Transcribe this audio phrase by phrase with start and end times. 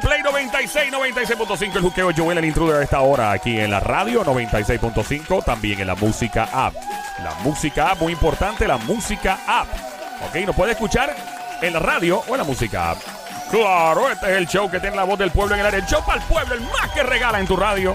[0.00, 4.24] Play 96, 96.5, el juqueo Joel, el intruder a esta hora aquí en la radio
[4.24, 6.74] 96.5, también en la música app.
[7.22, 9.68] La música app, muy importante, la música app.
[10.26, 11.14] Ok, nos puede escuchar
[11.60, 12.98] en la radio o en la música app.
[13.50, 15.80] Claro, este es el show que tiene la voz del pueblo en el área.
[15.80, 17.94] El show para el pueblo, el más que regala en tu radio.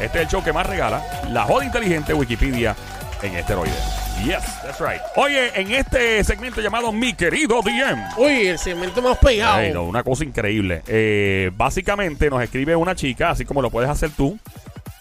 [0.00, 1.02] Este es el show que más regala.
[1.30, 2.74] La joda inteligente Wikipedia
[3.22, 4.05] en esteroides.
[4.24, 5.00] Yes, that's right.
[5.16, 8.02] Oye, en este segmento llamado Mi Querido DM.
[8.16, 9.54] Uy, el segmento más pegado.
[9.58, 10.82] Ay, no, una cosa increíble.
[10.88, 14.38] Eh, básicamente nos escribe una chica, así como lo puedes hacer tú.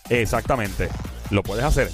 [0.09, 0.89] Exactamente.
[1.31, 1.89] Lo puedes hacer.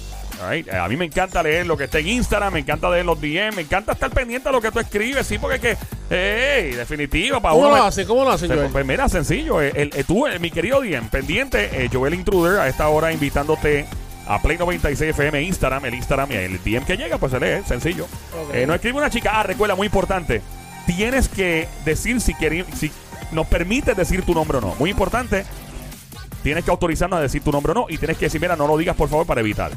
[0.72, 3.54] A mí me encanta leer lo que está en Instagram, me encanta leer los DM,
[3.54, 5.76] me encanta estar pendiente de lo que tú escribes, sí, porque es que,
[6.10, 8.04] hey, definitivo, para ¿Cómo uno lo hace?
[8.04, 8.68] ¿Cómo lo hace, Joel?
[8.72, 9.60] Pues mira, sencillo.
[9.60, 13.86] el- eh, tú, eh, mi querido DM, pendiente, eh, Joel Intruder, a esta hora invitándote
[14.26, 17.62] a Play 96 FM Instagram, el Instagram y el DM que llega, pues se lee,
[17.66, 18.04] sencillo.
[18.04, 18.54] Ok.
[18.54, 20.42] Eh, nos escribe una chica, ah, recuerda, muy importante.
[20.86, 22.90] Tienes que decir si, queri- si
[23.32, 24.74] nos permite decir tu nombre o no.
[24.78, 25.44] Muy importante.
[26.42, 27.86] Tienes que autorizarnos a decir tu nombre o no.
[27.88, 29.70] Y tienes que decir, mira, no lo digas por favor para evitar.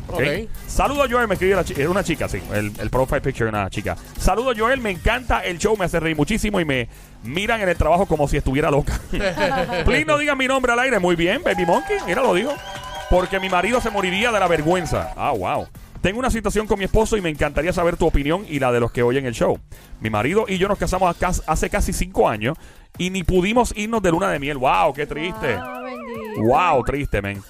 [0.68, 1.80] Saludo Joel, me escribió la chica.
[1.80, 2.42] Era una chica, sí.
[2.52, 3.96] El, el profile picture era una chica.
[4.20, 6.90] Saludo Joel, me encanta el show, me hace reír muchísimo y me
[7.24, 9.00] miran en el trabajo como si estuviera loca.
[9.86, 10.98] Please no digan mi nombre al aire.
[10.98, 11.98] Muy bien, Baby Monkey.
[12.08, 12.52] Mira, lo digo.
[13.10, 15.14] Porque mi marido se moriría de la vergüenza.
[15.16, 15.68] Ah, wow.
[16.02, 18.80] Tengo una situación con mi esposo y me encantaría saber tu opinión y la de
[18.80, 19.60] los que oyen el show.
[20.02, 21.16] Mi marido y yo nos casamos
[21.48, 22.58] hace casi cinco años
[22.98, 24.58] y ni pudimos irnos de luna de miel.
[24.58, 25.56] Wow, qué triste.
[25.56, 25.82] Ah.
[26.38, 27.42] Wow, triste, men.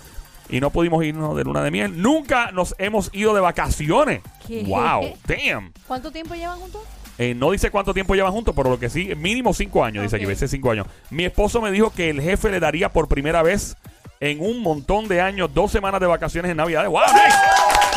[0.49, 2.01] Y no pudimos irnos de luna de miel.
[2.01, 4.21] Nunca nos hemos ido de vacaciones.
[4.47, 4.63] ¿Qué?
[4.63, 5.73] Wow, damn.
[5.87, 6.81] ¿Cuánto tiempo llevan juntos?
[7.17, 10.17] Eh, no dice cuánto tiempo llevan juntos, pero lo que sí, mínimo cinco años, dice
[10.17, 10.85] aquí, veces cinco años.
[11.09, 13.77] Mi esposo me dijo que el jefe le daría por primera vez
[14.25, 16.87] en un montón de años dos semanas de vacaciones en Navidad.
[16.87, 17.01] ¡Wow!
[17.13, 17.37] nice!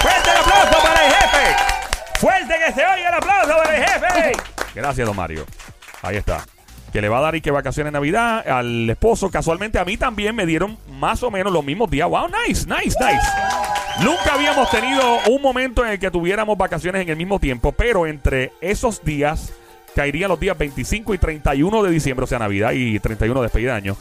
[0.00, 1.56] ¡Fuerte el aplauso para el jefe!
[2.18, 4.32] ¡Fuerte que se oiga el aplauso para el jefe!
[4.74, 5.46] Gracias, don Mario.
[6.02, 6.44] Ahí está.
[6.92, 9.30] Que le va a dar y que vacaciones en Navidad al esposo.
[9.30, 12.08] Casualmente a mí también me dieron más o menos los mismos días.
[12.08, 12.28] ¡Wow!
[12.46, 13.26] Nice, nice, nice.
[14.02, 18.06] Nunca habíamos tenido un momento en el que tuviéramos vacaciones en el mismo tiempo, pero
[18.06, 19.52] entre esos días
[19.94, 23.72] caerían los días 25 y 31 de diciembre, o sea, Navidad y 31 de despedida
[23.72, 23.96] de año.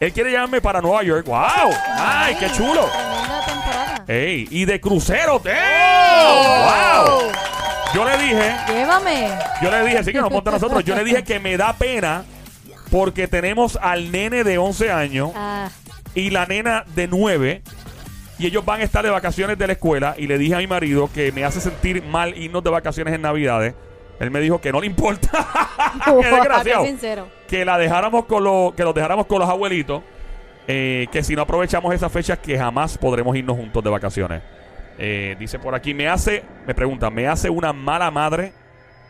[0.00, 1.26] Él quiere llevarme para Nueva York.
[1.26, 1.70] ¡Wow!
[1.98, 2.84] ¡Ay, qué chulo!
[2.86, 4.04] Tremenda temporada.
[4.08, 4.48] ¡Ey!
[4.50, 5.54] Y de crucero, ¡damn!
[7.06, 7.32] ¡Wow!
[7.94, 9.28] Yo le dije, Llévame.
[9.62, 11.72] yo le dije, sí que nos monta a nosotros, yo le dije que me da
[11.72, 12.24] pena
[12.90, 15.70] porque tenemos al nene de 11 años Ah,
[16.14, 17.62] y la nena de 9
[18.38, 20.66] y ellos van a estar de vacaciones de la escuela y le dije a mi
[20.66, 23.74] marido que me hace sentir mal irnos de vacaciones en Navidades.
[24.20, 25.30] Él me dijo que no le importa.
[26.04, 26.82] Qué desgraciado.
[26.82, 27.28] Qué sincero.
[27.48, 30.02] Que la dejáramos con los que los dejáramos con los abuelitos.
[30.68, 34.42] eh, que si no aprovechamos esas fechas que jamás podremos irnos juntos de vacaciones.
[34.98, 38.52] Eh, dice por aquí, me hace, me pregunta, ¿me hace una mala madre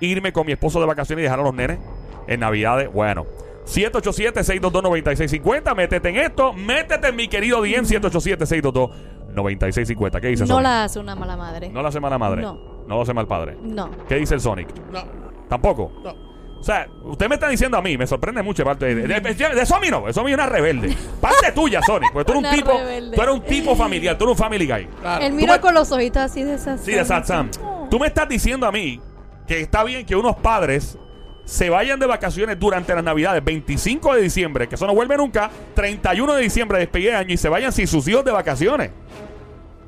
[0.00, 1.78] irme con mi esposo de vacaciones y dejar a los nenes
[2.26, 2.92] en Navidades?
[2.92, 3.24] Bueno,
[3.66, 10.20] 787-622-9650, métete en esto, métete en mi querido DM 787-622-9650.
[10.20, 11.68] ¿Qué dice No la hace una mala madre.
[11.70, 12.42] No la hace mala madre.
[12.42, 12.75] No.
[12.86, 13.56] No lo hace mal padre.
[13.62, 13.90] No.
[14.08, 14.68] ¿Qué dice el Sonic?
[14.92, 15.02] No,
[15.48, 15.92] Tampoco.
[16.02, 16.26] no.
[16.58, 19.34] O sea, usted me está diciendo a mí, me sorprende mucho parte de, de, de,
[19.54, 20.96] de Somi no, de Somi es una rebelde.
[21.20, 23.14] Parte tuya, Sonic, porque tú eres un tipo, rebelde.
[23.16, 24.86] tú eres un tipo familiar, tú eres un family guy.
[25.00, 25.24] Claro.
[25.24, 26.80] Él mira me- con los ojitos así de esas.
[26.80, 27.50] Sí, de Sad Sam.
[27.90, 29.00] Tú me estás diciendo a mí
[29.46, 30.98] que está bien que unos padres
[31.44, 35.48] se vayan de vacaciones durante las Navidades, 25 de diciembre, que eso no vuelve nunca,
[35.74, 38.90] 31 de diciembre, despedida de año, y se vayan sin sus hijos de vacaciones.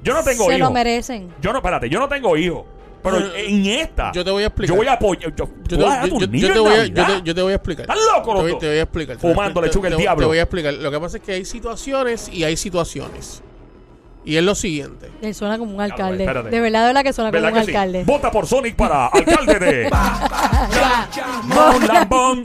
[0.04, 0.60] Yo no tengo Se hijos.
[0.68, 1.28] lo merecen.
[1.40, 2.64] Yo no, espérate, yo no tengo hijos.
[3.02, 4.10] Pero Yo- en esta.
[4.12, 4.74] yo te voy a explicar.
[4.74, 5.34] Yo voy a apoyar.
[5.34, 7.82] Yo, Yo yo- yo- te voy a, yo, te, yo te voy a explicar.
[7.88, 8.60] ¿Estás loco, Te voy, loco?
[8.60, 9.18] te voy a explicar.
[9.18, 10.20] Fumando lechuga te- el diablo.
[10.22, 10.74] Te voy a explicar.
[10.74, 13.42] Lo que pasa es que hay situaciones y hay situaciones.
[14.24, 15.10] Y es lo siguiente.
[15.22, 16.18] Él suena como un alcalde.
[16.26, 17.70] De verdad, de verdad que suena como ¿Verdad un sí?
[17.70, 18.04] alcalde.
[18.04, 19.90] Vota por Sonic para alcalde de
[21.88, 22.44] Lambón.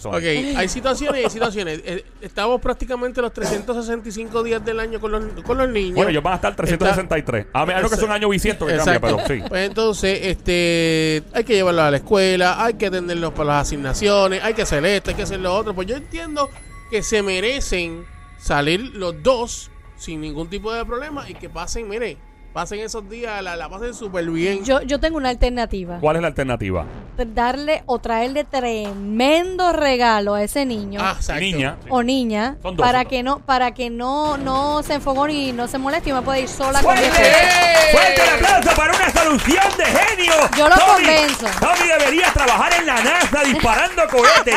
[0.00, 0.18] Sonic.
[0.18, 0.24] Ok,
[0.56, 1.80] hay situaciones hay situaciones.
[1.84, 5.96] Eh, Estamos prácticamente los 365 días del año con los, con los niños.
[5.96, 7.46] Bueno, ellos van a estar 363.
[7.52, 9.42] A menos que sea un año bisiesto que cambia, pero sí.
[9.48, 14.42] Pues entonces, este, hay que llevarlos a la escuela, hay que atenderlos para las asignaciones,
[14.42, 15.74] hay que hacer esto, hay que hacer lo otro.
[15.74, 16.50] Pues yo entiendo
[16.90, 18.04] que se merecen
[18.38, 22.16] salir los dos sin ningún tipo de problema y que pasen, mire,
[22.54, 24.64] pasen esos días, la, la pasen súper bien.
[24.64, 25.98] Yo, yo tengo una alternativa.
[26.00, 26.86] ¿Cuál es la alternativa?
[27.18, 31.00] Darle o traerle tremendo regalo a ese niño.
[31.02, 31.40] Ah, exacto.
[31.42, 31.76] Niña.
[31.90, 33.10] o niña Son dos, para son dos.
[33.10, 36.42] que no para que no no se enfogone y no se moleste y me puede
[36.42, 37.22] ir sola con mi ¡Fuerte!
[37.28, 37.92] esposo.
[37.92, 40.32] ¡Fuerte el aplauso para una solución de genio!
[40.56, 41.46] Yo lo Tommy, convenzo.
[41.60, 44.54] Tommy debería trabajar en la NASA disparando cohetes.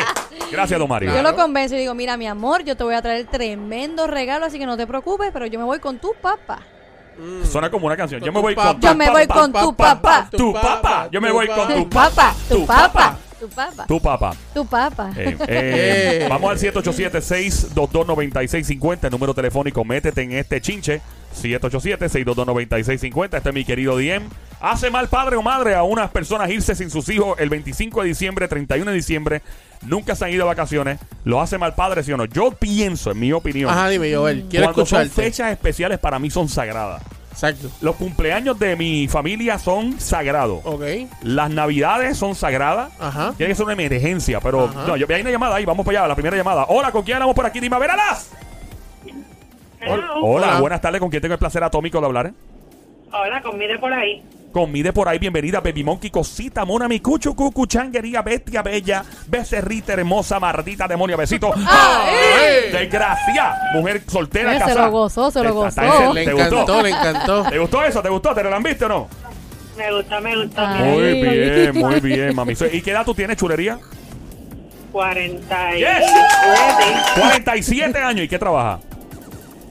[0.51, 1.09] Gracias, don Mario.
[1.09, 1.31] Yo Claro.
[1.31, 4.59] lo convenzo y digo, mira, mi amor, yo te voy a traer tremendo regalo, así
[4.59, 6.59] que no te preocupes, pero yo me voy con tu papá.
[7.49, 8.19] Suena como una canción.
[8.19, 8.71] Con Yo me tu voy papá.
[8.73, 10.27] con Yo me voy con tu papá.
[10.31, 11.09] Tu papá.
[11.11, 14.35] Yo me voy con Tu tu papá, tu Tu papá, tu papá, Tu papá.
[14.53, 15.11] tu papá.
[15.15, 16.27] Eh, eh, Eh.
[16.29, 19.83] Vamos al 787-622-9650, el número telefónico.
[19.85, 21.01] Métete en este chinche.
[21.41, 23.37] 787-622-9650.
[23.37, 24.23] Este es mi querido Diem.
[24.59, 28.07] ¿Hace mal padre o madre a unas personas irse sin sus hijos el 25 de
[28.07, 29.41] diciembre, 31 de diciembre?
[29.83, 30.99] Nunca se han ido de vacaciones.
[31.25, 32.25] ¿Lo hace mal padre, sí o no?
[32.25, 34.45] Yo pienso, en mi opinión, Ajá, dime, Joel.
[34.49, 37.03] Quiero cuando son fechas especiales para mí son sagradas.
[37.37, 37.69] Exacto.
[37.81, 40.59] Los cumpleaños de mi familia son sagrados.
[40.63, 40.81] Ok.
[41.21, 42.91] Las navidades son sagradas.
[42.99, 43.35] Ajá.
[43.37, 44.85] Tiene que ser una emergencia, pero Ajá.
[44.87, 46.65] no, yo hay una llamada ahí, vamos para allá, la primera llamada.
[46.67, 47.59] Hola, ¿con quién hablamos por aquí?
[47.59, 48.31] Dime, a ver, alas.
[49.87, 50.59] Hola, Hola.
[50.59, 52.33] buenas tardes, ¿con quién tengo el placer atómico de hablar?
[53.13, 54.23] Hola, conmide por ahí.
[54.51, 59.03] Con Mide por ahí, bienvenida, Baby Monkey, cosita, mona, mi cuchu, cucu, changuería, bestia, bella,
[59.27, 61.53] becerrita, hermosa, mardita, demonia, besito.
[61.67, 62.71] ¡Ay!
[62.71, 64.85] Desgracia, mujer soltera, Eh, se casada.
[64.85, 65.67] lo gozó, se lo gozó.
[65.67, 66.81] está- Le ¿Te encantó, gustó?
[66.81, 67.43] le encantó.
[67.49, 68.01] ¿Te gustó eso?
[68.01, 68.33] ¿Te gustó?
[68.33, 69.07] ¿Te lo han visto o no?
[69.77, 70.73] Me gusta, me gusta.
[70.75, 70.83] Ay.
[70.91, 72.53] Muy bien, muy bien, mami.
[72.71, 73.77] ¿Y qué edad tú tienes, chulería?
[74.91, 75.77] 47.
[75.77, 76.11] Yes.
[77.19, 78.25] 47 años.
[78.25, 78.79] ¿Y qué trabaja?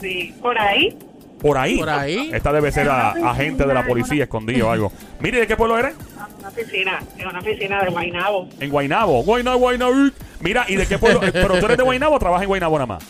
[0.00, 0.96] Sí, por ahí.
[1.40, 1.78] Por ahí.
[1.78, 2.30] Por ahí.
[2.32, 4.92] Esta debe ser a- agente de la policía escondido o algo.
[5.20, 5.94] Mire, ¿de qué pueblo eres?
[5.94, 8.48] En una oficina, en una oficina de Guaynabo.
[8.60, 9.22] En Guainabo.
[9.22, 9.92] Guainabo, Guainabo.
[10.40, 11.20] Mira, ¿y de qué pueblo?
[11.32, 13.04] ¿Pero tú eres de Guainabo o trabajas en Guainabo nada más?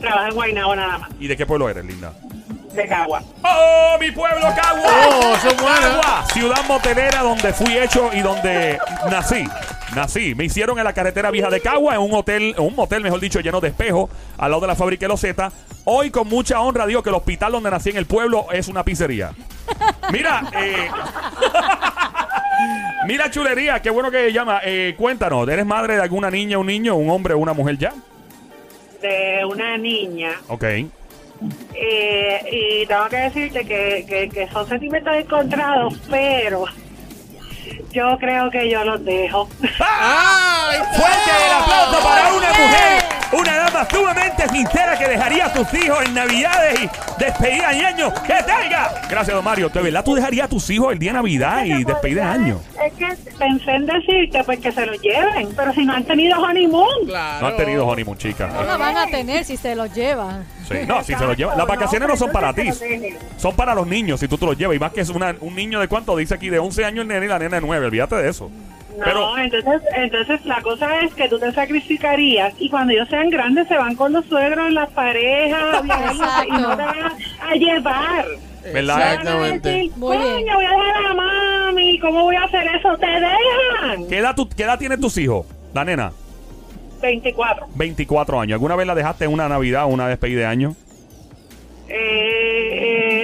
[0.00, 2.12] Trabaja en Guaynabo nada más, ¿Y de qué pueblo eres, linda?
[2.74, 3.22] de Cagua.
[3.42, 4.82] ¡Oh, mi pueblo, Cagua!
[5.08, 5.80] Oh, bueno.
[5.80, 8.78] Cagua, ciudad motelera donde fui hecho y donde
[9.10, 9.44] nací.
[9.94, 10.34] Nací.
[10.34, 13.20] Me hicieron en la carretera vieja de Cagua, en un hotel, en un motel, mejor
[13.20, 15.52] dicho, lleno de espejos, al lado de la fábrica de Loseta.
[15.84, 18.84] Hoy, con mucha honra, digo que el hospital donde nací en el pueblo es una
[18.84, 19.30] pizzería.
[20.10, 20.90] Mira, eh,
[23.06, 24.60] Mira, chulería, qué bueno que llama.
[24.64, 27.92] Eh, cuéntanos, ¿eres madre de alguna niña, un niño, un hombre o una mujer ya?
[29.00, 30.32] De una niña.
[30.48, 30.64] Ok.
[31.74, 36.64] Eh, y tengo que decirte que, que, que son sentimientos encontrados, pero
[37.92, 39.48] yo creo que yo los dejo.
[39.80, 40.78] ¡Ay!
[40.96, 43.02] Fuerte el aplauso para una mujer,
[43.32, 48.12] una dama sumamente sincera que dejaría a sus hijos en Navidades y despedida de año.
[48.26, 48.92] ¡Que tenga!
[49.08, 49.68] Gracias, don Mario.
[49.68, 52.60] ¿De verdad tú dejarías a tus hijos el día de Navidad y despedida de año?
[52.84, 53.06] Es que
[53.38, 57.06] pensé en decirte pues que se lo lleven, pero si no han tenido honeymoon.
[57.06, 57.40] Claro.
[57.40, 58.52] No han tenido honeymoon, chicas.
[58.52, 60.44] No la van a tener si se los llevan.
[60.68, 61.56] Sí, no, si se los llevan.
[61.56, 62.68] Las vacaciones no son para ti.
[63.36, 64.76] Son para los niños, si tú te los llevas.
[64.76, 67.08] Y más que es una- un niño de cuánto dice aquí, de 11 años el
[67.08, 67.86] nene y la nena de 9.
[67.86, 68.50] Olvídate de eso.
[68.96, 73.28] No, Pero, entonces, entonces la cosa es que tú te sacrificarías y cuando ellos sean
[73.28, 77.12] grandes se van con los suegros, las parejas, y no te van
[77.42, 78.24] a, llevar.
[78.72, 79.12] ¿verdad?
[79.12, 79.68] Exactamente.
[79.68, 80.32] decir, Muy bien.
[80.32, 82.96] "Coño, voy a dejar a la mami, ¿cómo voy a hacer eso?
[82.96, 84.08] Te dejan.
[84.08, 85.44] ¿Qué edad, tú- ¿Qué edad tienen tus hijos?
[85.74, 86.10] La nena,
[87.02, 87.66] 24.
[87.74, 88.54] 24 años.
[88.54, 90.74] ¿Alguna vez la dejaste en una Navidad o una despedida de año?
[91.88, 92.45] Eh,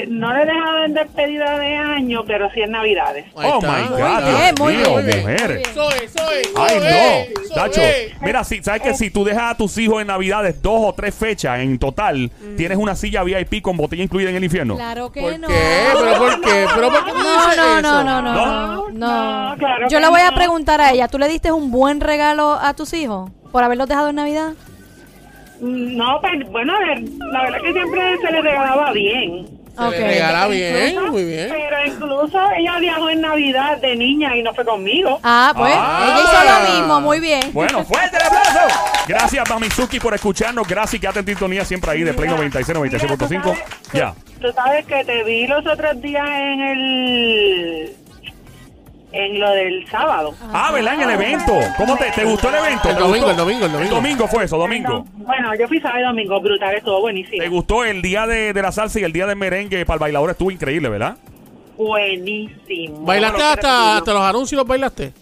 [0.02, 3.26] eh, no le he dejado en despedida de año, pero sí en Navidades.
[3.34, 5.48] Oh my God, muy mío, bien, muy bien, mujeres.
[5.48, 5.60] muy bien.
[5.70, 7.80] Eso es, eso es, Ay, no, Nacho.
[8.22, 11.14] Mira, si, ¿sabes que si tú dejas a tus hijos en Navidades dos o tres
[11.14, 14.76] fechas en total, tienes una silla VIP con botella incluida en el infierno?
[14.76, 15.48] Claro que ¿Por no.
[15.48, 15.54] qué?
[15.92, 16.66] ¿Pero por qué?
[16.74, 18.32] ¿Pero por qué tú No, dices no, no, no, no, ¿No?
[18.46, 19.50] no, no.
[19.52, 20.36] No, claro Yo que le voy a no.
[20.36, 24.08] preguntar a ella, ¿tú le diste un buen regalo a tus hijos por haberlos dejado
[24.10, 24.52] en Navidad?
[25.60, 26.72] Mm, No, pero bueno,
[27.32, 29.46] la verdad que siempre se les regalaba bien.
[29.76, 29.90] Se Ok.
[29.92, 31.48] le regala bien, Incluso- muy bien.
[31.50, 35.18] Pero incluso ella viajó en Navidad de niña y no fue conmigo.
[35.22, 36.04] Ah, pues, Ah.
[36.04, 37.40] ella hizo lo mismo, muy bien.
[37.52, 38.60] Bueno, fuerte el aplauso.
[39.08, 40.68] Gracias, Mamizuki, por escucharnos.
[40.68, 43.54] Gracias y quédate en sintonía siempre ahí de Play 96, 96.5.
[43.54, 43.60] Mira,
[43.92, 44.14] tú sabes que- Ya.
[44.40, 47.96] Tú sabes que te vi los otros días en el...
[49.12, 50.34] En lo del sábado.
[50.52, 50.94] Ah, ¿verdad?
[50.94, 51.52] En el evento.
[51.76, 52.88] ¿Cómo te, te gustó el evento?
[52.88, 53.30] El ¿Te domingo, gustó?
[53.30, 53.94] el domingo, el domingo.
[53.96, 55.04] domingo fue eso, domingo.
[55.14, 57.42] Bueno, yo fui sábado y domingo, brutal, estuvo buenísimo.
[57.42, 60.00] ¿Te gustó el día de, de la salsa y el día del merengue para el
[60.00, 60.30] bailador?
[60.30, 61.16] Estuvo increíble, ¿verdad?
[61.76, 63.00] Buenísimo.
[63.04, 65.12] ¿Bailaste Bueno, hasta, hasta los anuncios los bailaste?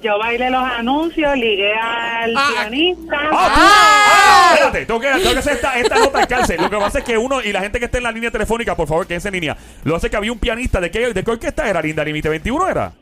[0.00, 3.16] Yo bailé los anuncios, ligué al Ah, pianista.
[3.32, 3.60] ¡Ah, tú!
[3.64, 4.50] ¡Ah!
[4.54, 6.60] Espérate, tengo que, tengo que hacer esta, esta nota al cárcel.
[6.60, 8.76] Lo que pasa es que uno, y la gente que esté en la línea telefónica,
[8.76, 9.56] por favor, quédense en línea.
[9.82, 10.80] Lo hace que había un pianista.
[10.80, 12.04] ¿De qué, de qué orquesta era, Linda?
[12.04, 12.92] ¿Límite 21 era?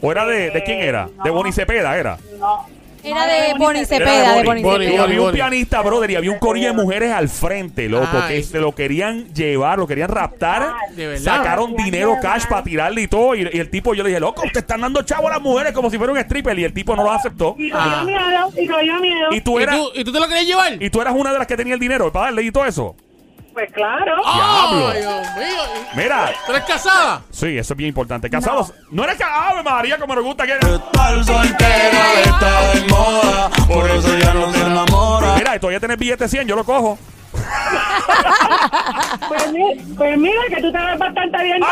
[0.00, 1.06] ¿O era de, de quién era?
[1.06, 1.34] De no.
[1.34, 2.18] Bonnie Cepeda era.
[2.38, 2.66] No,
[3.02, 4.94] Era de Bonnie Cepeda, de Bonnie.
[4.94, 8.36] Y había un pianista, brother, y había un corillo de mujeres al frente, loco, Ay.
[8.36, 10.72] que se lo querían llevar, lo querían raptar.
[10.96, 11.22] De verdad.
[11.36, 13.34] Sacaron dinero cash para tirarle y todo.
[13.34, 15.72] Y, y el tipo, yo le dije, loco, te están dando chavo a las mujeres
[15.72, 16.58] como si fuera un stripper.
[16.58, 17.54] Y el tipo no lo aceptó.
[17.58, 18.04] Y Ah.
[18.06, 19.32] miedo, y miedo.
[19.32, 20.82] Y tú ¿Y eras, tú, ¿Y tú te lo querías llevar?
[20.82, 22.96] y tú eras una de las que tenía el dinero para darle y todo eso.
[23.54, 24.16] Pues claro.
[24.34, 24.88] Diablo.
[24.88, 25.62] ¡Ay, Dios mío!
[25.94, 26.32] Mira.
[26.44, 27.22] ¿Tú eres casada?
[27.30, 28.28] Sí, eso es bien importante.
[28.28, 28.74] Casados.
[28.90, 30.54] No, eres ca- ¡Ave María, como nos gusta que.
[30.54, 35.34] Estar soltera está de moda, por eso ya no se enamora.
[35.36, 36.98] Mira, todavía tenés billete 100, yo lo cojo.
[39.28, 41.62] Pues, mi- pues mira que tú te ves bastante bien.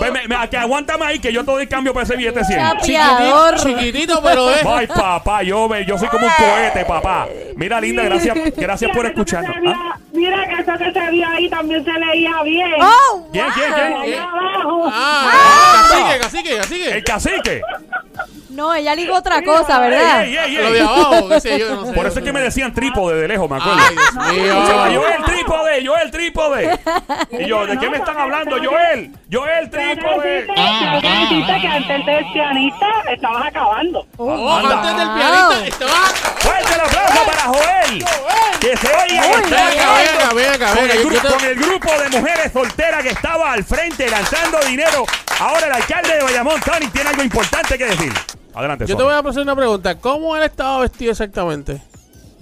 [0.00, 2.58] Ve, me- me- que aguántame ahí que yo todo el cambio para ese billete 100.
[2.58, 2.86] Chapi.
[2.86, 3.56] Piador.
[3.56, 4.64] Chiquitito, chiquitito, pero es.
[4.66, 7.28] Ay, papá, yo, ve- yo soy como un cohete, papá.
[7.56, 9.54] Mira, linda, gracias, gracias por escucharnos.
[9.74, 9.96] ¿Ah?
[10.12, 12.72] Mira que eso que se vio ahí también se leía bien.
[12.80, 13.28] ¡Oh!
[13.32, 13.72] ¿Quién, quién,
[14.04, 14.18] quién?
[14.20, 14.84] abajo.
[14.92, 16.90] Ah, cacique, cacique, cacique.
[16.90, 17.62] El cacique.
[18.50, 20.24] No, ella ligó otra cosa, ¿verdad?
[20.24, 21.92] Ey, ey, ey, Lo de abajo, qué sé yo, no sé.
[21.92, 23.78] Por eso es que me decían trípode de lejos, me acuerdo.
[24.18, 25.00] Ay, Dios mío.
[25.00, 26.78] Joel, trípode, Joel, trípode.
[27.30, 28.56] Y yo, ¿de qué me están hablando?
[28.62, 29.89] Joel, Joel, trípode.
[29.96, 34.06] Tengo que decirte que antes del pianista estabas acabando.
[34.16, 34.76] Oh, Anda.
[34.80, 36.06] antes del pianista estaba.
[36.40, 38.04] Fuerte el aplauso para Joel.
[38.60, 43.08] Que se oiga que está acabando el te- con el grupo de mujeres solteras que
[43.10, 45.04] estaba al frente lanzando dinero.
[45.40, 48.12] Ahora el alcalde de Bayamón, Tony, tiene algo importante que decir.
[48.54, 49.94] Adelante, Yo te voy a hacer una pregunta.
[49.94, 51.80] ¿Cómo él estaba vestido exactamente?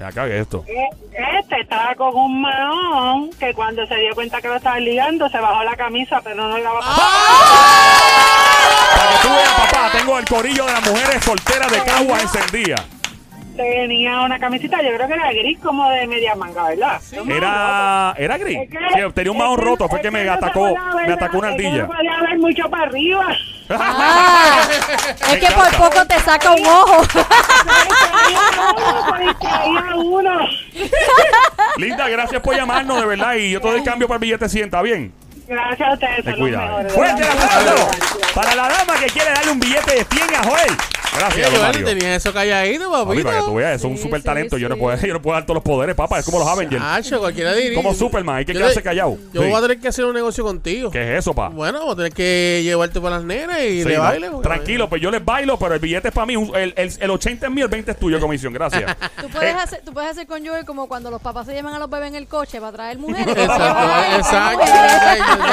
[0.05, 0.65] Acá esto.
[0.69, 0.89] Eh,
[1.41, 5.39] Este estaba con un maón que cuando se dio cuenta que lo estaban ligando se
[5.39, 7.03] bajó la camisa, pero no la bajó.
[8.97, 12.85] Para que tú veas, papá, tengo el corillo de las mujeres solteras de Cagua encendida.
[13.59, 17.01] Tenía una camisita, yo creo que era gris como de media manga, ¿verdad?
[17.29, 18.57] Era, era gris.
[18.57, 20.63] Es que- Sí, tenía un mahón roto, fue es que me no atacó,
[20.95, 21.79] ver me atacó una ardilla.
[21.79, 23.27] No podía ver mucho para arriba.
[23.71, 24.63] Ah,
[25.31, 27.03] es que por poco te saca un ojo.
[31.77, 33.35] Linda, gracias por llamarnos, de verdad.
[33.35, 35.13] Y yo todo el cambio para el billete 100, ¿está bien?
[35.47, 36.85] Gracias a ustedes, Te cuida.
[36.91, 37.91] Fuerte aplauso
[38.35, 40.77] para la dama que quiere darle un billete de 100 a Joel.
[41.19, 41.85] Gracias, Oye, Mario.
[41.85, 43.25] tenía eso calladito, Papi, papito.
[43.27, 44.57] para que tú veas, eso es un super sí, talento.
[44.59, 46.19] Yo, no puedo, yo no puedo dar todos los poderes, papá.
[46.21, 46.83] Es como los Avengers.
[46.83, 47.75] Chacho, cualquiera diría.
[47.75, 49.17] Como Superman, hay que Yo quedarse callado.
[49.33, 49.49] Yo Sí.
[49.49, 50.91] voy a tener que hacer un negocio contigo.
[50.91, 51.49] ¿Qué es eso, pa?
[51.49, 54.31] Bueno, vamos a tener que llevarte para las nenas y Sí, le baile.
[54.43, 56.35] Tranquilo, pues yo les bailo, pero el billete es para mí.
[56.55, 58.53] El, el, el 80 es mío, el 20 es tuyo, comisión.
[58.53, 58.97] Gracias.
[59.21, 61.75] Tú puedes, Eh, hacer, tú puedes hacer con Joel como cuando los papás se llevan
[61.75, 63.27] a los bebés en el coche para traer mujeres.
[63.37, 65.45] Exacto, exacto.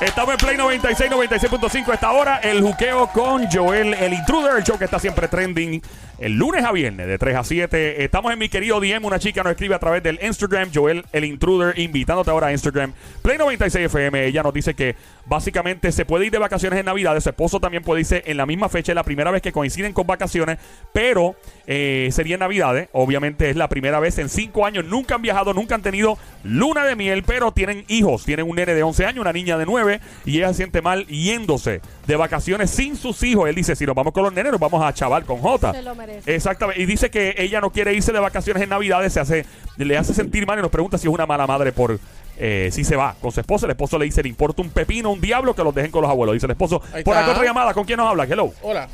[0.00, 2.36] Estamos en Play 96, 96.5 a esta hora.
[2.38, 3.19] El juqueo con
[3.52, 5.82] Joel, el intruder, el show que está siempre trending.
[6.18, 8.02] El lunes a viernes, de 3 a 7.
[8.02, 9.04] Estamos en mi querido DM.
[9.04, 12.94] Una chica nos escribe a través del Instagram, Joel, el intruder, invitándote ahora a Instagram.
[13.20, 14.24] Play 96 FM.
[14.24, 14.96] Ella nos dice que
[15.30, 17.18] básicamente se puede ir de vacaciones en Navidad.
[17.20, 19.92] Su esposo también puede irse en la misma fecha, es la primera vez que coinciden
[19.92, 20.58] con vacaciones,
[20.92, 21.36] pero
[21.68, 22.88] eh, sería en Navidades.
[22.92, 24.84] Obviamente es la primera vez en 5 años.
[24.84, 28.24] Nunca han viajado, nunca han tenido luna de miel, pero tienen hijos.
[28.24, 31.06] Tienen un nene de 11 años, una niña de 9, y ella se siente mal
[31.06, 33.48] yéndose de vacaciones sin sus hijos.
[33.48, 35.72] Él dice: Si nos vamos con los nenes, nos vamos a chaval con J.
[35.72, 36.34] Se lo merece.
[36.34, 36.82] Exactamente.
[36.82, 39.46] Y dice que ella no quiere irse de vacaciones en Navidades, se hace,
[39.76, 42.00] le hace sentir mal y nos pregunta si es una mala madre por
[42.40, 43.66] eh, si se va con su esposo.
[43.66, 46.10] El esposo le dice, le importa un pepino, un diablo, que los dejen con los
[46.10, 46.32] abuelos.
[46.34, 46.82] Dice el esposo.
[46.94, 47.24] Ahí Por está.
[47.24, 48.24] acá otra llamada, ¿con quién nos habla?
[48.24, 48.52] Hello.
[48.62, 48.88] Hola.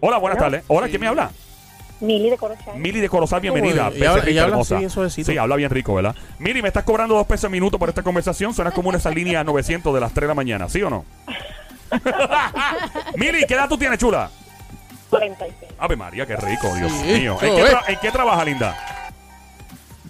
[0.00, 0.62] Hola, buenas tardes.
[0.68, 1.30] Hola, ¿quién me habla?
[2.00, 2.76] Mili de Corozal.
[2.78, 3.90] Mili de Corozal, bienvenida.
[3.96, 5.32] Y habla- rica, habla suavecito.
[5.32, 6.14] Sí, habla bien rico, ¿verdad?
[6.38, 8.52] Mili, me estás cobrando dos pesos el minuto por esta conversación.
[8.52, 11.04] Suena como una esa línea 900 de las 3 de la mañana, ¿sí o no?
[13.16, 14.30] Mili, ¿qué edad tú tienes, chula?
[15.10, 15.72] 46.
[15.78, 17.38] Ave María, qué rico, Dios Sí, mío.
[17.40, 18.76] ¿En qué, tra- en qué trabaja, linda?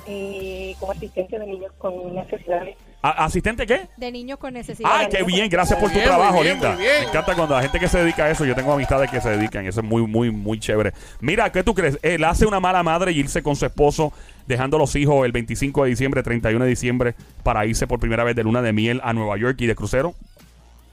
[0.08, 2.76] Y como asistente de niños con necesidades.
[3.02, 3.88] ¿A- ¿Asistente qué?
[3.96, 4.96] De niños con necesidades.
[5.00, 6.76] Ay, qué bien, gracias por tu bien, trabajo, bien, linda.
[6.76, 9.30] Me encanta cuando la gente que se dedica a eso, yo tengo amistades que se
[9.30, 10.92] dedican, eso es muy, muy, muy chévere.
[11.20, 11.98] Mira, ¿qué tú crees?
[12.02, 14.12] Él hace una mala madre y irse con su esposo,
[14.46, 18.22] dejando a los hijos el 25 de diciembre, 31 de diciembre, para irse por primera
[18.24, 20.14] vez de luna de miel a Nueva York y de crucero.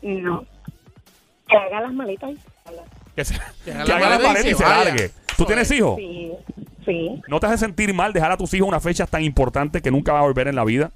[0.01, 0.45] No.
[1.47, 2.41] Que haga las maletas y se.
[3.15, 5.11] Que, se, Que que haga haga la la maleta maleta y se largue.
[5.37, 5.97] ¿Tú tienes hijos?
[5.97, 6.31] Sí,
[6.85, 7.21] sí.
[7.27, 10.13] ¿No te hace sentir mal dejar a tus hijos una fecha tan importante que nunca
[10.13, 10.91] va a volver en la vida?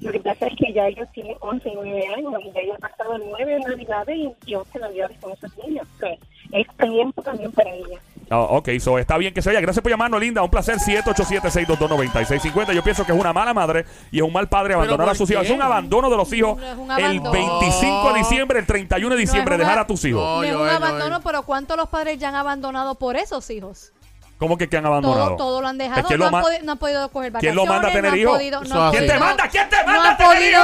[0.00, 2.76] Lo que pasa es que ya ellos tienen 11 y 9 años y ya ellos
[2.80, 5.86] han pasado 9 navidades y, y 11 navidades con esos niños.
[5.98, 6.10] Sea,
[6.52, 8.00] es tiempo también para ellas.
[8.30, 9.60] Ah, ok, so está bien que se vaya.
[9.62, 10.42] Gracias por llamarnos, Linda.
[10.42, 10.76] Un placer.
[10.76, 12.72] 787-622-9650.
[12.74, 15.18] Yo pienso que es una mala madre y es un mal padre abandonar ¿por a
[15.18, 15.44] sus hijos.
[15.44, 16.58] Es un abandono de los hijos.
[16.58, 16.64] No
[16.96, 17.32] el abandono.
[17.32, 20.20] 25 de diciembre, el 31 de diciembre, un dejar a- a tus hijos.
[20.22, 21.22] No, No es un Joel, abandono, Joel.
[21.24, 23.92] pero ¿cuántos los padres ya han abandonado por esos hijos?
[24.38, 25.30] ¿Cómo que, que han abandonado?
[25.30, 26.06] Todo, todo lo han dejado.
[26.06, 27.56] ¿quién no, lo han ma- podi- no han podido coger ¿Quién vacaciones.
[27.56, 28.32] lo manda a tener no han hijos?
[28.36, 28.90] podido- no han.
[28.92, 29.48] ¿Quién te podido- manda?
[29.48, 30.60] ¿Quién te No manda han a tener podido,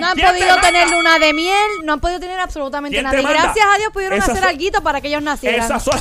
[0.00, 3.04] no han ¿quién te podido tener luna de miel, no han podido tener absolutamente ¿Quién
[3.04, 3.16] nada.
[3.16, 5.64] te Y gracias a Dios pudieron Esas hacer algo para que ellos nacieran.
[5.64, 5.94] Esas son,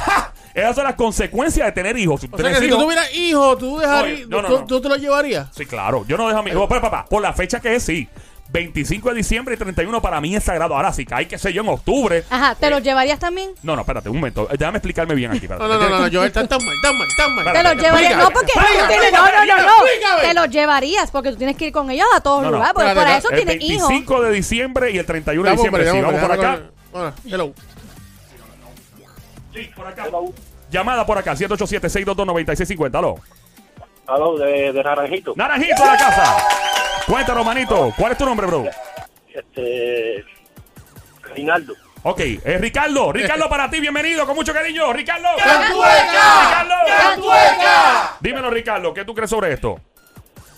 [0.55, 2.19] esas son las consecuencias de tener hijos.
[2.21, 4.27] Si O sea tienes que si tú tuvieras hijos, tú dejarías.
[4.27, 4.65] No, no, tú, no.
[4.65, 5.47] tú te los llevarías.
[5.55, 6.03] Sí, claro.
[6.07, 6.67] Yo no dejo a mi hijo.
[6.67, 8.09] Pero, papá, por la fecha que es, sí.
[8.53, 10.75] 25 de diciembre y 31 para mí es sagrado.
[10.75, 12.23] Ahora, si cae, qué sé yo, en octubre.
[12.29, 13.49] Ajá, ¿te los llevarías también?
[13.63, 14.47] No, no, espérate, un momento.
[14.51, 15.45] Eh, Déjame explicarme bien aquí.
[15.47, 15.63] espérate.
[15.67, 17.51] No, no, no, no, Joel, tan, tan mal, tan mal, tan mal.
[17.53, 18.15] Te los llevarías.
[18.17, 19.11] No, porque tú tienes.
[19.11, 20.21] No, no, no.
[20.21, 22.57] Te los llevarías porque tú tienes que ir con ellos a todos No, no.
[22.57, 22.73] lugares.
[22.75, 23.17] Porque Espérate, para no.
[23.19, 23.89] eso El tienes hijos.
[23.89, 25.91] 25 de diciembre y el 31 de diciembre.
[25.91, 26.59] Si vamos por acá.
[26.91, 27.53] Hola, hello.
[29.53, 30.05] Sí, por acá.
[30.71, 32.95] llamada por acá, 787-622-9650.
[32.97, 33.15] Aló.
[34.05, 35.33] Aló, de, de Naranjito.
[35.35, 36.37] Naranjito de la casa.
[37.07, 37.93] Cuéntanos, manito.
[37.97, 38.65] ¿Cuál es tu nombre, bro?
[39.33, 40.23] Este.
[41.35, 41.73] Rinaldo.
[42.03, 43.11] Ok, eh, Ricardo.
[43.13, 44.91] Ricardo, para ti, bienvenido, con mucho cariño.
[44.93, 45.27] Ricardo.
[45.37, 46.43] ¡Cantueca!
[46.49, 46.73] Ricardo.
[46.87, 48.17] ¡Cantueca!
[48.19, 49.79] Dímelo, Ricardo, ¿qué tú crees sobre esto?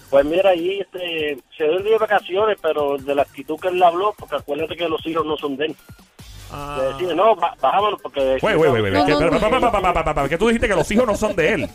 [0.09, 3.67] Pues mira, ahí este, se dio el día de vacaciones, pero de la actitud que
[3.69, 5.75] él le habló, porque acuérdate que los hijos no son de él.
[6.51, 6.77] Ah.
[6.79, 8.37] Le decía, no, ba- bajámonos porque...
[8.41, 8.83] Güey, güey, güey,
[10.27, 11.69] ¿Qué- tú dijiste que los hijos no son de él.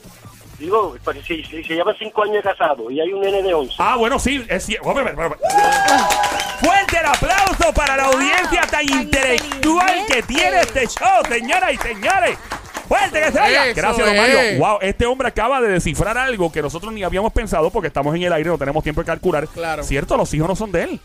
[0.61, 0.95] Digo,
[1.27, 3.77] si, si se llevan cinco años casados y hay un nene de 11.
[3.79, 4.93] Ah, bueno, sí, es cierto.
[4.93, 11.77] Fuerte el aplauso para la audiencia tan tan intelectual que tiene este show, señoras y
[11.79, 12.39] señores.
[12.87, 13.71] Fuerte que se.
[13.71, 14.21] Eso Gracias, don es.
[14.21, 14.39] Mario.
[14.59, 18.25] Wow, este hombre acaba de descifrar algo que nosotros ni habíamos pensado porque estamos en
[18.25, 19.49] el aire, no tenemos tiempo de calcular.
[19.49, 19.83] Claro.
[19.83, 21.01] Cierto, los hijos no son de él.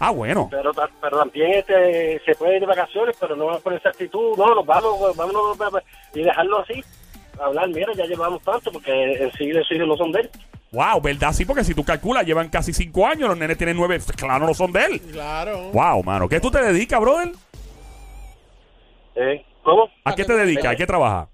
[0.00, 0.48] Ah, bueno.
[0.50, 4.66] Pero también este, se puede ir de vacaciones, pero no con esa actitud, no, nos
[4.66, 5.58] vamos, vámonos
[6.14, 6.82] y dejarlo así.
[7.40, 10.30] Hablar, mira, ya llevamos tanto, porque en sí los hijos no son de él.
[10.72, 11.32] Wow, ¿verdad?
[11.32, 14.54] Sí, porque si tú calculas, llevan casi cinco años, los nenes tienen nueve, claro, no
[14.54, 15.00] son de él.
[15.00, 15.70] Claro.
[15.72, 16.28] Wow, mano.
[16.28, 17.32] ¿Qué tú te dedicas, brother?
[19.16, 19.44] ¿Eh?
[19.62, 19.88] ¿Cómo?
[20.04, 20.72] ¿A qué te dedicas?
[20.72, 21.28] ¿A qué trabajas?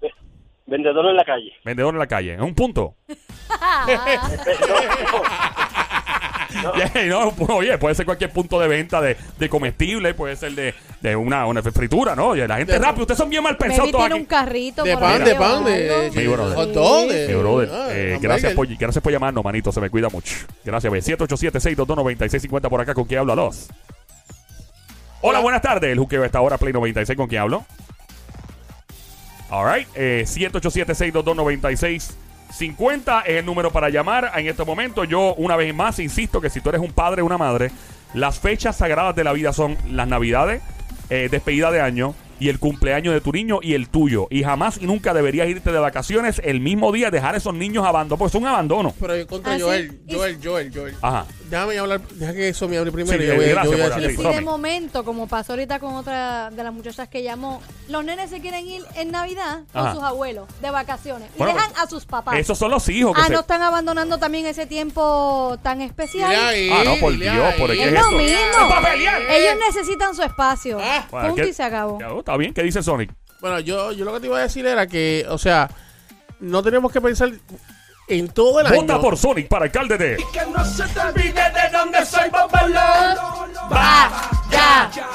[0.65, 1.53] Vendedor en la calle.
[1.63, 2.33] Vendedor en la calle.
[2.33, 2.95] ¿En un punto?
[7.07, 10.73] No, pues, oye, puede ser cualquier punto de venta de, de comestible, puede ser de,
[11.01, 12.27] de una, una fritura, ¿no?
[12.29, 14.21] Oye, la gente De- rápido, ustedes son bien mal pensados todos tiene aquí.
[14.21, 14.83] un carrito.
[14.83, 16.01] De por pan, ahí de o pan, de, algo.
[16.01, 16.55] de, Sí, brother.
[16.55, 18.19] hot dog, de- brother, ah, eh, hamburger.
[18.19, 19.71] gracias, por, gracias por llamarnos, manito.
[19.71, 20.35] Se me cuida mucho.
[20.65, 20.99] Gracias, ve.
[21.01, 22.93] 787-622-9650 por acá.
[22.93, 23.35] ¿Con quién hablo?
[23.35, 23.67] Los.
[25.21, 25.39] Hola, Hola.
[25.39, 25.91] buenas tardes.
[25.91, 27.15] El juqueo está ahora Play 96.
[27.17, 27.65] ¿Con quién hablo?
[29.49, 29.87] Alright.
[29.95, 32.11] Eh, 787-622-9650
[32.49, 34.31] es el número para llamar.
[34.35, 37.25] En este momento, yo una vez más insisto que si tú eres un padre o
[37.25, 37.71] una madre,
[38.13, 40.61] las fechas sagradas de la vida son las navidades,
[41.09, 44.27] eh, despedida de año y el cumpleaños de tu niño y el tuyo.
[44.29, 47.85] Y jamás y nunca deberías irte de vacaciones el mismo día, dejar a esos niños
[47.85, 48.93] abandonados, porque es un abandono.
[48.99, 49.57] Pero yo contra Ah.
[49.59, 50.95] Joel, Joel, Joel, Joel.
[51.01, 51.25] Ajá.
[51.49, 53.17] Déjame hablar, deja que eso me hable primero.
[53.17, 54.31] Sí, y yo voy, yo gracias voy a por decir abrir.
[54.31, 58.29] Si de momento, como pasó ahorita con otra de las muchachas que llamó, los nenes
[58.29, 59.95] se quieren ir en Navidad con Ajá.
[59.95, 62.35] sus abuelos de vacaciones y dejan a sus papás.
[62.37, 66.35] Esos son los hijos que Ah, se- no están abandonando también ese tiempo tan especial.
[66.35, 67.79] Ahí, Ah, no, por Dios, por ahí.
[67.79, 68.37] Es ¿Qué lo mismo.
[69.29, 70.79] Ellos necesitan su espacio.
[70.81, 71.05] Ah.
[71.11, 71.97] Bueno, Punto ¿qué- y se acabó.
[71.99, 73.11] Ya, Está bien, ¿qué dice Sonic?
[73.39, 75.69] Bueno, yo, yo lo que te iba a decir era que, o sea,
[76.39, 77.31] no tenemos que pensar
[78.07, 79.01] en todo el Vota año.
[79.01, 80.17] por Sonic para alcalde de.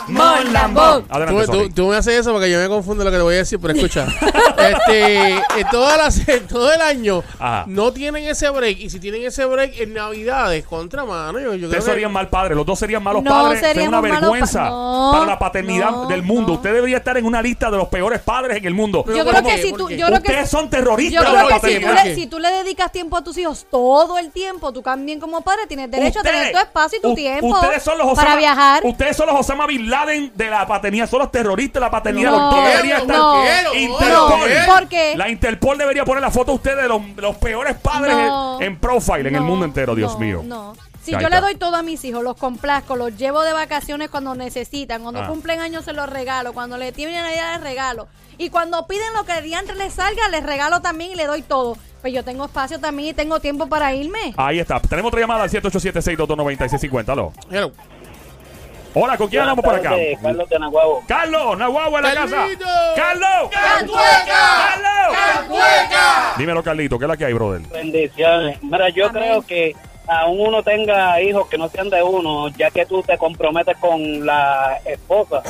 [0.09, 1.05] Mon Lambón.
[1.09, 1.75] Adelante, Tú, tú- Sonic.
[1.75, 3.75] tú me haces eso porque yo me confundo lo que te voy a decir, pero
[3.75, 4.07] escucha.
[4.59, 7.65] este, todas las- en todo el año Ajá.
[7.67, 8.79] no tienen ese break.
[8.81, 12.13] Y si tienen ese break en Navidades, contra mano, yo, yo creo Ustedes que- serían
[12.13, 13.63] mal padres, los dos serían malos No padres.
[13.63, 16.49] Es una malos vergüenza pa- no, para la paternidad no, del mundo.
[16.49, 16.55] no.
[16.55, 19.05] Usted debería estar en una lista de los peores padres en el mundo.
[19.07, 19.97] Yo ¿por creo que si ¿Por tú, qué?
[19.99, 21.91] yo creo que Ustedes son terroristas Yo de la creo que si paternidad.
[21.91, 24.83] tú, ¿Por le, si tú le dedicas tiempo a tus hijos todo el tiempo, tú
[24.83, 27.99] también como padre tienes derecho a tener tu espacio y tu u- tiempo Ustedes son
[27.99, 28.83] los para viajar.
[28.85, 32.31] Ustedes son los Osama Bin Laden de la paternidad, son los terroristas de la paternidad.
[32.31, 34.09] No, Usted debería estar no, Interpol.
[34.67, 35.15] no, ¿por qué?
[35.17, 38.61] La Interpol debería poner la foto de ustedes de los, los peores padres No.
[38.61, 40.43] en, en profile en el mundo entero, Dios no, mío.
[40.45, 40.75] No.
[41.03, 44.37] Si yo le doy todo a mis hijos, los complazco, los llevo de vacaciones cuando
[44.37, 45.27] necesitan, cuando Ah.
[45.27, 48.07] cumplen años se los regalo, cuando le tienen Navidad les regalo.
[48.39, 51.43] Y cuando piden lo que el diantre les salga, les regalo también y le doy
[51.43, 51.77] todo.
[52.01, 54.33] Pues yo tengo espacio también y tengo tiempo para irme.
[54.37, 54.79] Ahí está.
[54.81, 57.09] Tenemos otra llamada al 787-622-9650.
[57.13, 57.33] Aló.
[57.51, 57.73] Hello.
[58.95, 59.95] Hola, ¿con quién hablamos por acá?
[60.21, 61.03] Carlos de Nahuabo.
[61.09, 62.47] Carlos, Nahuahua en la casa.
[62.95, 63.51] Carlos.
[63.51, 63.97] Carlos.
[66.37, 67.63] Dímelo, Carlito, ¿qué es la que hay, brother?
[67.69, 68.63] Bendiciones.
[68.63, 69.23] Mira, yo Amén.
[69.23, 69.75] creo que
[70.07, 74.27] aún uno tenga hijos que no sean de uno, ya que tú te comprometes con
[74.27, 75.43] la esposa.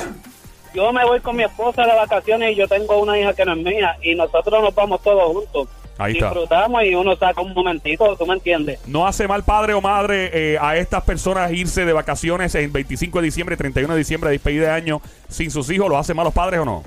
[0.72, 3.55] Yo me voy con mi esposa de vacaciones y yo tengo una hija que no
[3.55, 5.68] es mía y nosotros nos vamos todos juntos.
[5.98, 6.31] Ahí está.
[6.31, 8.81] Disfrutamos y uno saca un momentito, ¿tú me entiendes?
[8.87, 13.20] ¿No hace mal padre o madre eh, a estas personas irse de vacaciones en 25
[13.20, 15.88] de diciembre, 31 de diciembre, despedida de año, sin sus hijos?
[15.88, 16.83] ¿Lo hace mal los padres o no?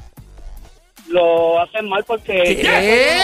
[1.07, 2.33] Lo hacen mal porque...
[2.61, 3.21] ¿Qué?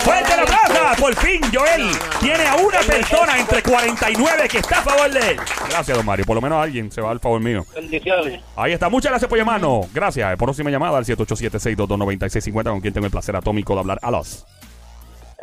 [0.00, 0.94] ¡Fuerte la plaza!
[0.98, 5.36] Por fin, Joel tiene a una persona entre 49 que está a favor de él.
[5.68, 6.24] Gracias, don Mario.
[6.24, 7.64] Por lo menos alguien se va al favor mío.
[7.74, 8.40] Bendiciones.
[8.54, 8.88] Ahí está.
[8.88, 9.92] Muchas gracias por llamarnos.
[9.92, 10.36] Gracias.
[10.36, 14.46] Próxima llamada al 787-622-9650 con quien tengo el placer atómico de hablar a los.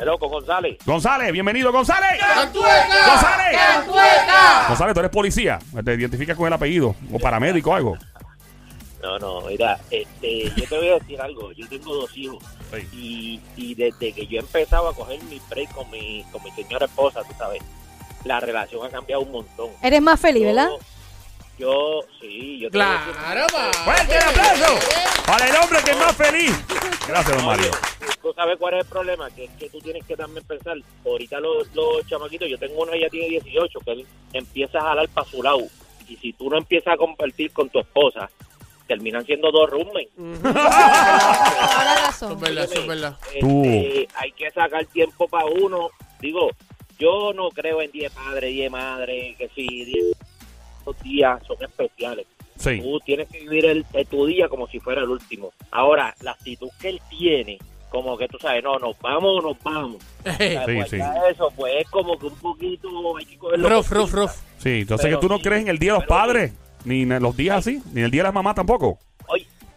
[0.00, 0.78] El loco González.
[0.84, 2.20] González, bienvenido, González.
[2.20, 3.06] ¡Cantueca!
[3.06, 3.56] ¡González!
[3.58, 4.64] ¡Cantueca!
[4.68, 5.58] González, tú eres policía.
[5.84, 6.94] Te identificas con el apellido.
[7.12, 7.98] O paramédico o algo.
[9.02, 11.52] No, no, mira, este, yo te voy a decir algo.
[11.52, 12.88] Yo tengo dos hijos Sí.
[12.92, 16.84] y, y desde que yo empezaba a coger mi break con mi, con mi señora
[16.86, 17.62] esposa, tú sabes,
[18.24, 19.70] la relación ha cambiado un montón.
[19.82, 20.68] Eres más feliz, ¿verdad?
[21.58, 23.46] Yo, sí, yo te voy a decir- Claro.
[23.84, 24.78] ¡Fuerte el aplauso!
[25.26, 26.64] Para el hombre que es más feliz.
[27.08, 27.70] Gracias, don Mario.
[28.22, 31.40] Tú sabes cuál es el problema, que es que tú tienes que también pensar, ahorita
[31.40, 35.08] los, los chamaquitos, yo tengo uno que ya tiene 18, que él empieza a jalar
[35.08, 35.60] para su lado,
[36.08, 38.30] y si tú no empiezas a compartir con tu esposa,
[38.86, 40.08] terminan siendo dos roommates.
[40.42, 42.32] Razón.
[42.32, 43.16] es verdad, eso es verdad.
[43.40, 43.62] Tú.
[43.64, 45.90] Este, hay que sacar tiempo para uno.
[46.20, 46.50] Digo,
[46.98, 50.16] yo no creo en 10 padres, 10 madres, que si 10
[51.02, 52.26] días son especiales.
[52.56, 52.80] Sí.
[52.80, 55.52] Tú tienes que vivir el, el- tu día como si fuera el último.
[55.70, 57.58] Ahora, la actitud que él tiene,
[57.90, 59.96] como que tú sabes, no, nos vamos o nos vamos.
[60.24, 60.98] O sea, Sí, pues sí.
[61.30, 64.12] Eso, pues es como que un poquito hay que cogerlo rough, pinzas.
[64.12, 64.30] rough.
[64.58, 66.52] Sí, entonces Pero que tú no sí, crees en el Día de los Padres,
[66.84, 68.98] ni en los días así, ni en el Día de las Mamás tampoco.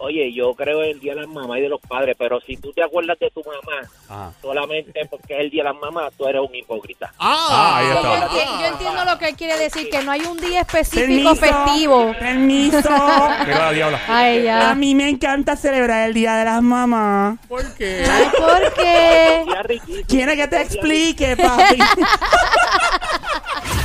[0.04, 2.58] Oye, yo creo en el Día de las Mamás y de los Padres, pero si
[2.58, 4.34] tú te acuerdas de tu mamá Ajá.
[4.42, 7.14] solamente porque es el Día de las Mamás, tú eres un hipócrita.
[7.20, 8.28] Ah, ahí Yo, está.
[8.30, 12.16] enti- yo entiendo lo que él quiere decir, que no hay un día específico festivo.
[12.20, 12.82] Permiso.
[12.90, 14.02] La diabla.
[14.08, 14.76] Ay, A ya.
[14.76, 17.38] mí me encanta celebrar el Día de las Mamás.
[17.48, 18.04] ¿Por qué?
[18.10, 19.46] Ay, ¿por qué?
[20.08, 21.78] ¿Quiere que te explique, papi?